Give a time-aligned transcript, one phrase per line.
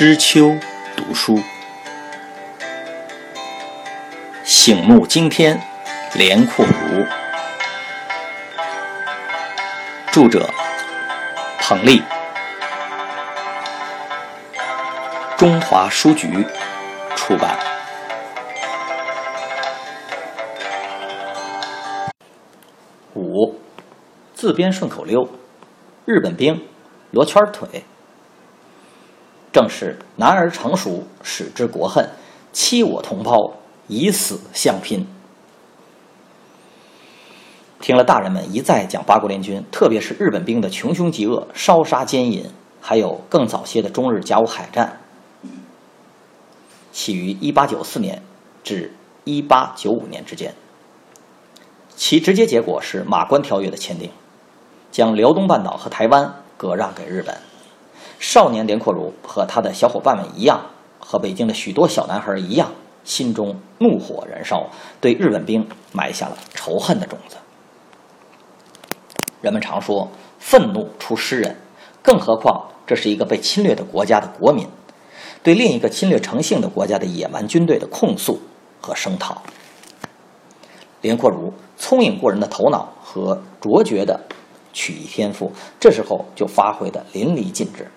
[0.00, 0.56] 知秋
[0.96, 1.38] 读书，
[4.42, 5.60] 醒目惊天，
[6.14, 7.04] 连阔如。
[10.10, 10.48] 著者：
[11.58, 12.02] 彭丽，
[15.36, 16.46] 中华书局
[17.14, 17.58] 出版。
[23.12, 23.54] 五，
[24.32, 25.28] 自编顺口溜：
[26.06, 26.66] 日本兵，
[27.10, 27.84] 罗圈腿。
[29.60, 32.02] 正是男儿成熟，使之国恨；
[32.50, 33.52] 欺我同胞，
[33.88, 35.06] 以死相拼。
[37.78, 42.46] 听了大人们一再讲八国联军，特别是日本兵的穷凶极恶、烧杀奸淫，
[42.80, 44.98] 还有更早些的中日甲午海战，
[46.90, 48.22] 起于一八九四年
[48.64, 50.54] 至一八九五年之间。
[51.96, 54.10] 其直接结果是《马关条约》的签订，
[54.90, 57.36] 将辽东半岛和台湾割让给日本。
[58.20, 60.60] 少年连阔如和他的小伙伴们一样，
[60.98, 62.70] 和北京的许多小男孩一样，
[63.02, 64.66] 心中怒火燃烧，
[65.00, 67.36] 对日本兵埋下了仇恨的种子。
[69.40, 70.06] 人们常说
[70.38, 71.56] “愤怒出诗人”，
[72.04, 74.68] 更何况这是一个被侵略的国家的国民，
[75.42, 78.38] 对另一个侵略成性的国家的野蛮军队的控诉
[78.82, 79.40] 和声讨。
[81.00, 84.20] 连阔如聪颖过人的头脑和卓绝的
[84.74, 87.90] 曲艺天赋，这时候就发挥的淋漓尽致。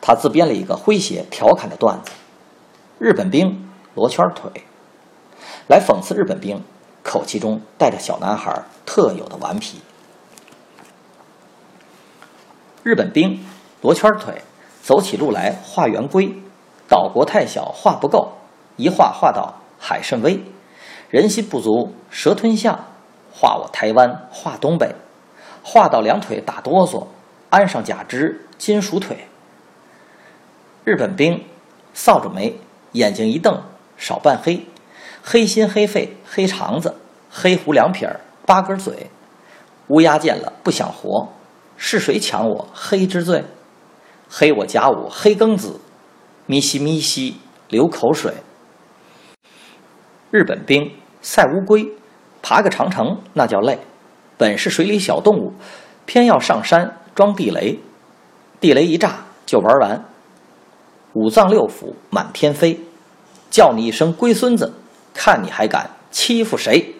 [0.00, 2.10] 他自编了一个诙谐调侃的段子
[2.98, 4.64] ：“日本兵罗圈腿”，
[5.68, 6.62] 来讽刺日本兵
[7.02, 9.80] 口气中带着小男孩特有的顽皮。
[12.82, 13.44] 日本兵
[13.82, 14.42] 罗圈腿，
[14.82, 16.34] 走起路来画圆规，
[16.88, 18.32] 岛国太小画不够，
[18.76, 20.42] 一画画到海甚微，
[21.10, 22.86] 人心不足蛇吞象，
[23.32, 24.94] 画我台湾画东北，
[25.62, 27.06] 画到两腿打哆嗦，
[27.50, 29.26] 安上假肢金属腿。
[30.82, 31.44] 日本兵
[31.92, 32.54] 扫帚眉，
[32.92, 33.60] 眼睛一瞪，
[33.98, 34.66] 少半黑，
[35.22, 36.94] 黑心黑肺黑肠子，
[37.30, 39.10] 黑胡两撇儿八根嘴，
[39.88, 41.28] 乌鸦见了不想活，
[41.76, 43.44] 是谁抢我黑之罪？
[44.30, 45.78] 黑我甲午黑庚子，
[46.46, 47.36] 咪西咪西
[47.68, 48.32] 流口水。
[50.30, 51.86] 日本兵赛乌龟，
[52.40, 53.78] 爬个长城那叫累，
[54.38, 55.52] 本是水里小动物，
[56.06, 57.78] 偏要上山装地雷，
[58.60, 60.04] 地雷一炸就玩完。
[61.14, 62.80] 五脏六腑满天飞，
[63.50, 64.72] 叫你一声龟孙子，
[65.12, 66.94] 看你还敢欺负谁？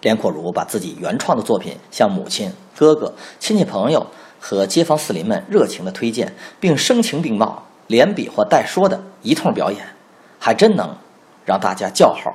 [0.00, 4.06] 连阔如把自己原创的作品向母亲、哥哥、亲戚朋友
[4.38, 9.84] 和街坊四邻们热情的推荐，并声情并茂、连比划带说的一通表演，
[10.38, 10.96] 还真能
[11.44, 12.32] 让大家叫好、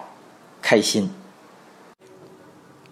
[0.61, 1.09] 开心。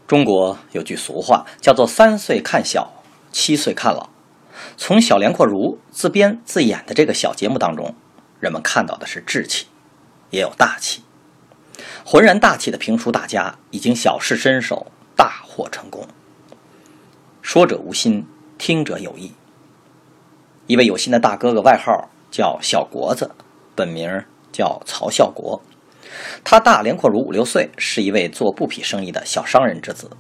[0.08, 2.90] 中国有句俗话叫做“三岁看小，
[3.34, 4.08] 七岁看老”。
[4.78, 7.96] 从小连阔如自编自演的这个小节目当中，
[8.40, 9.68] 人们看到的是志气，
[10.30, 11.04] 也有大气。
[12.04, 16.08] 浑然大气的评书大家已经小试身手，大获成功。
[17.42, 18.28] 说者无心，
[18.58, 19.34] 听者有意。
[20.68, 23.32] 一位有心的大哥哥，外号叫小国子，
[23.76, 25.62] 本名叫曹孝国。
[26.44, 30.12] 他大连阔如五六岁，是一位做布匹生意的小商人之子，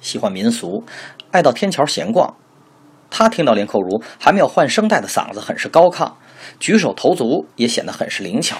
[0.00, 0.84] 喜欢民俗，
[1.30, 2.36] 爱到天桥闲逛。
[3.10, 6.12] 他听到连扣如还没有换声带的嗓子很是高亢，
[6.60, 8.56] 举手投足也显得很是灵巧，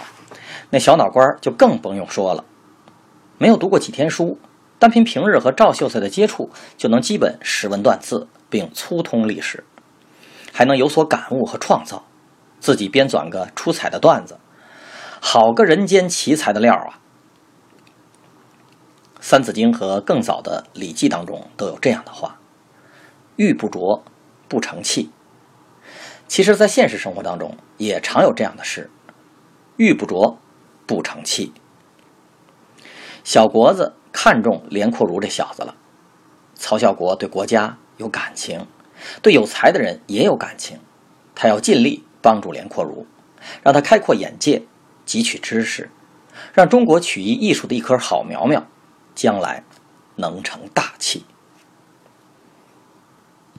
[0.71, 2.45] 那小脑瓜就更不用说了。
[3.39, 4.39] 没有读过几天书，
[4.79, 9.65] 单凭平日和赵秀才的接触，就能基本识文断字，并粗通历史，
[10.53, 12.05] 还能有所感悟和创造，
[12.59, 14.39] 自己编纂个出彩的段子，
[15.21, 16.99] 好个人间奇才的料啊！
[19.23, 22.39] 《三字经》和更早的《礼记》当中都有这样的话
[23.37, 24.03] ：“玉不琢。”
[24.51, 25.11] 不成器。
[26.27, 28.91] 其实，在现实生活当中，也常有这样的事：
[29.77, 30.37] 玉不琢，
[30.87, 31.53] 不成器。
[33.23, 35.77] 小国子看中连阔如这小子了。
[36.57, 38.67] 曹孝国对国家有感情，
[39.23, 40.81] 对有才的人也有感情，
[41.35, 43.07] 他要尽力帮助连阔如，
[43.63, 44.63] 让他开阔眼界，
[45.07, 45.91] 汲取知识，
[46.53, 48.67] 让中国曲艺艺术的一棵好苗苗，
[49.15, 49.65] 将来
[50.17, 51.25] 能成大器。